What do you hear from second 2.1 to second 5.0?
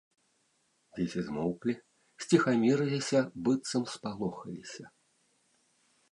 сціхамірыліся, быццам спалохаліся.